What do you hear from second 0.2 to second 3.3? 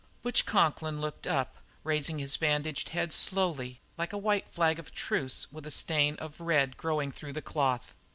Butch Conklin looked up, raising his bandaged head